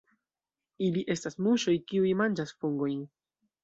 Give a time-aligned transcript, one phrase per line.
[0.87, 3.03] Ili estas muŝoj, kiuj manĝas fungojn.